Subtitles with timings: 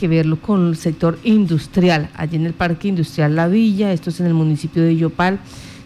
[0.00, 4.18] que verlo con el sector industrial, allí en el Parque Industrial La Villa, esto es
[4.20, 5.38] en el municipio de Yopal,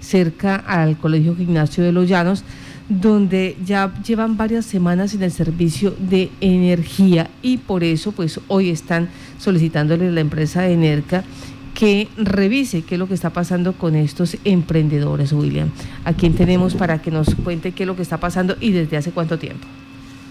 [0.00, 2.44] cerca al Colegio Gimnasio de los Llanos,
[2.90, 8.68] donde ya llevan varias semanas en el servicio de energía y por eso pues hoy
[8.68, 11.24] están solicitándole a la empresa de Enerca
[11.72, 15.70] que revise qué es lo que está pasando con estos emprendedores, William.
[16.04, 18.98] ¿A quién tenemos para que nos cuente qué es lo que está pasando y desde
[18.98, 19.66] hace cuánto tiempo?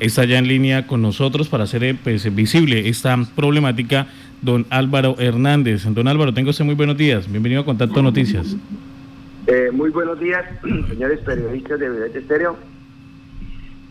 [0.00, 4.08] Está ya en línea con nosotros para hacer eh, pues, visible esta problemática
[4.42, 5.84] don Álvaro Hernández.
[5.84, 7.30] Don Álvaro, tengo usted muy buenos días.
[7.30, 8.56] Bienvenido a Contacto Noticias.
[9.46, 10.44] Eh, muy buenos días,
[10.88, 12.56] señores periodistas de Vidente Estéreo.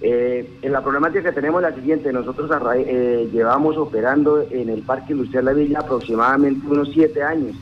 [0.01, 5.13] Eh, en la problemática que tenemos la siguiente, nosotros eh, llevamos operando en el Parque
[5.13, 7.55] Industrial La Villa aproximadamente unos siete años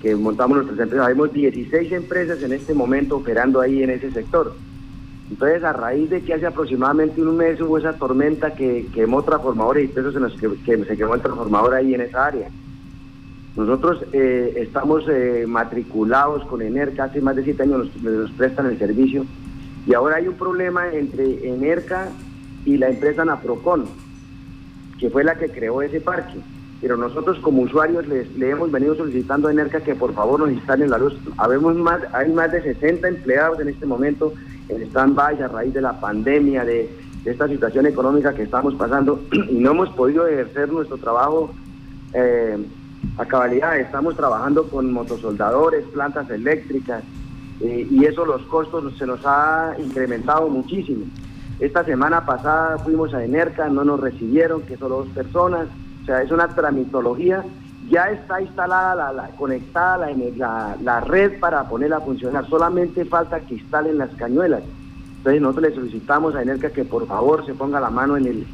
[0.00, 1.08] que montamos nuestras empresas.
[1.08, 4.54] Hay 16 empresas en este momento operando ahí en ese sector.
[5.30, 9.84] Entonces, a raíz de que hace aproximadamente un mes hubo esa tormenta que quemó transformadores
[9.84, 12.48] y pesos en los que, se quemó el transformador ahí en esa área.
[13.56, 15.04] Nosotros eh, estamos
[15.46, 19.24] matriculados con ENERCA, hace más de siete años nos prestan el servicio
[19.86, 22.08] y ahora hay un problema entre Enerca
[22.64, 23.84] y la empresa Naprocon,
[24.98, 26.38] que fue la que creó ese parque.
[26.84, 30.90] Pero nosotros como usuarios le hemos venido solicitando a Enerca que por favor nos instalen
[30.90, 31.14] la luz.
[31.38, 34.34] Habemos más, hay más de 60 empleados en este momento
[34.68, 36.90] en stand-by a raíz de la pandemia, de,
[37.24, 41.54] esta situación económica que estamos pasando y no hemos podido ejercer nuestro trabajo
[42.12, 42.62] eh,
[43.16, 43.78] a cabalidad.
[43.78, 47.02] Estamos trabajando con motosoldadores, plantas eléctricas,
[47.62, 51.06] y eso los costos se nos ha incrementado muchísimo.
[51.60, 55.68] Esta semana pasada fuimos a Enerca, no nos recibieron, que solo dos personas,
[56.04, 57.44] o sea, es una tramitología.
[57.90, 63.56] Ya está instalada, la, conectada la, la, red para ponerla a funcionar, solamente falta que
[63.56, 64.62] instalen las cañuelas.
[65.18, 68.46] Entonces nosotros le solicitamos a Enerca que por favor se ponga la mano en el,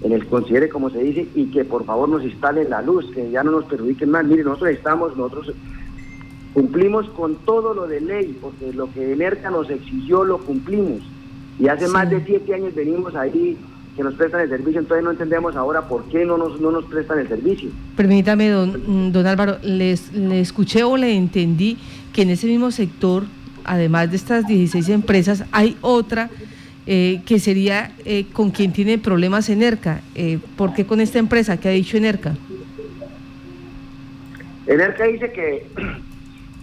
[0.00, 3.30] en el considere como se dice y que por favor nos instalen la luz, que
[3.30, 4.24] ya no nos perjudiquen más.
[4.24, 5.54] Mire, nosotros estamos, nosotros
[6.52, 11.00] Cumplimos con todo lo de ley, porque lo que Enerca nos exigió lo cumplimos.
[11.58, 13.56] Y hace más de siete años venimos ahí
[13.96, 16.84] que nos prestan el servicio, entonces no entendemos ahora por qué no nos, no nos
[16.86, 17.70] prestan el servicio.
[17.96, 21.78] Permítame, don, don Álvaro, les, le escuché o le entendí
[22.12, 23.24] que en ese mismo sector,
[23.64, 26.30] además de estas 16 empresas, hay otra
[26.86, 30.00] eh, que sería eh, con quien tiene problemas Enerca.
[30.14, 31.58] Eh, ¿Por qué con esta empresa?
[31.58, 32.34] ¿Qué ha dicho Enerca?
[34.66, 35.66] Enerca dice que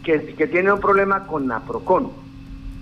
[0.04, 2.12] que, tiene un problema con Naprocon,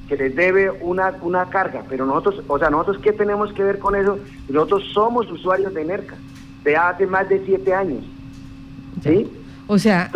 [0.08, 3.80] que les debe una, una carga, pero nosotros, o sea, nosotros qué tenemos que ver
[3.80, 4.18] con eso?
[4.50, 6.16] Nosotros somos usuarios de NERCA,
[6.64, 8.04] de hace más de siete años.
[9.04, 9.30] ¿Sí?
[9.68, 10.10] O sea,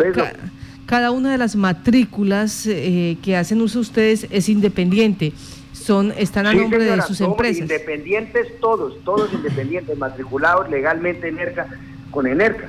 [0.86, 5.32] cada una de las matrículas eh, que hacen uso ustedes es independiente.
[5.72, 7.62] Son, están a nombre de sus empresas.
[7.62, 11.66] Independientes todos, todos independientes, matriculados legalmente en ERCA,
[12.10, 12.68] con ENERCA.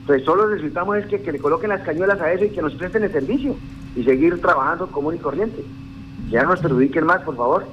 [0.00, 3.04] Entonces solo necesitamos es que, le coloquen las cañuelas a eso y que nos presten
[3.04, 3.54] el servicio
[3.94, 5.62] y seguir trabajando común y corriente.
[6.30, 7.66] Ya no nos perjudiquen más, por favor.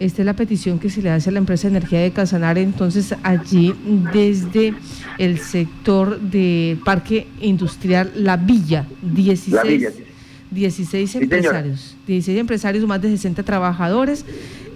[0.00, 2.62] Esta es la petición que se le hace a la empresa de energía de Casanare,
[2.62, 3.74] entonces allí
[4.12, 4.74] desde
[5.18, 10.02] el sector de Parque Industrial La Villa, 16,
[10.52, 14.24] 16 empresarios, 16 empresarios, más de 60 trabajadores.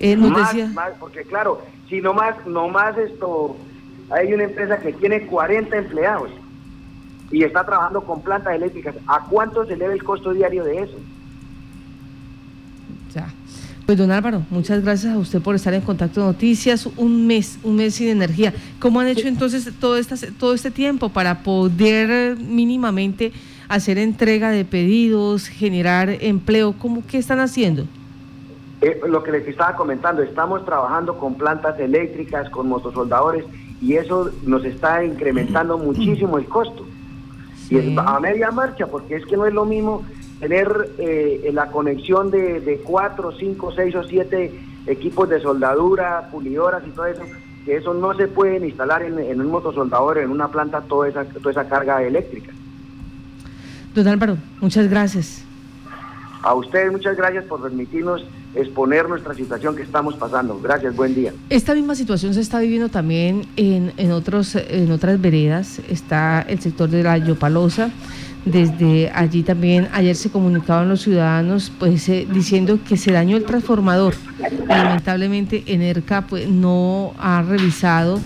[0.01, 3.57] Eh, más, más, porque claro, si no más, no más esto,
[4.11, 6.31] hay una empresa que tiene 40 empleados
[7.31, 8.97] y está trabajando con plantas eléctricas.
[9.07, 10.99] ¿A cuánto se eleva el costo diario de eso?
[13.15, 13.29] Ya.
[13.87, 16.87] Pues don Álvaro, muchas gracias a usted por estar en contacto de noticias.
[16.97, 18.55] Un mes, un mes sin energía.
[18.79, 23.33] ¿Cómo han hecho entonces todo, esta, todo este tiempo para poder mínimamente
[23.69, 26.75] hacer entrega de pedidos, generar empleo?
[26.79, 27.85] ¿Cómo, ¿Qué están haciendo?
[28.83, 33.45] Eh, lo que les estaba comentando, estamos trabajando con plantas eléctricas, con motosoldadores,
[33.81, 36.87] y eso nos está incrementando muchísimo el costo.
[37.69, 40.03] Y es a media marcha, porque es que no es lo mismo
[40.43, 44.53] tener eh, la conexión de, de cuatro, cinco, seis o siete
[44.89, 47.23] equipos de soldadura, pulidoras y todo eso,
[47.65, 51.53] que eso no se puede instalar en, un motosoldador, en una planta, toda esa, toda
[51.53, 52.51] esa carga eléctrica.
[53.95, 55.45] Don Álvaro, muchas gracias.
[56.43, 60.59] A ustedes muchas gracias por permitirnos exponer nuestra situación que estamos pasando.
[60.61, 61.33] Gracias, buen día.
[61.51, 65.81] Esta misma situación se está viviendo también en, en, otros, en otras veredas.
[65.89, 67.93] Está el sector de la Yopalosa.
[68.45, 73.45] Desde allí también ayer se comunicaban los ciudadanos pues eh, diciendo que se dañó el
[73.45, 74.15] transformador.
[74.67, 78.21] Lamentablemente Enerca pues, no ha revisado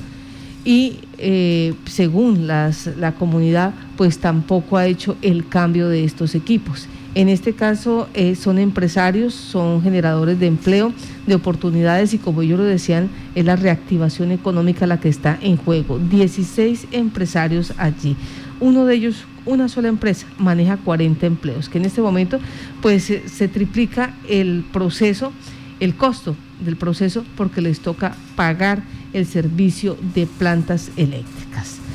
[0.64, 6.88] y eh, según las, la comunidad pues tampoco ha hecho el cambio de estos equipos
[7.14, 10.92] En este caso eh, son empresarios, son generadores de empleo,
[11.26, 15.56] de oportunidades y como ellos lo decían, es la reactivación económica la que está en
[15.56, 15.98] juego.
[15.98, 18.16] 16 empresarios allí.
[18.60, 22.38] Uno de ellos, una sola empresa, maneja 40 empleos, que en este momento
[22.82, 25.32] pues se triplica el proceso,
[25.81, 28.82] el costo del proceso porque les toca pagar
[29.12, 31.85] el servicio de plantas eléctricas.